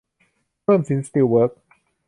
[0.63, 1.61] เพิ่มสินสตีลเวิคส์